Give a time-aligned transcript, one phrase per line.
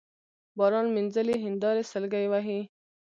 [0.57, 2.59] باران مينځلي هينداري سلګۍ وهي